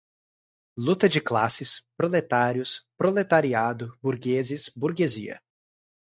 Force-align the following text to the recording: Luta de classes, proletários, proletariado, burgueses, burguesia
Luta 0.75 1.07
de 1.07 1.21
classes, 1.21 1.85
proletários, 1.95 2.87
proletariado, 2.97 3.95
burgueses, 4.01 4.67
burguesia 4.75 5.39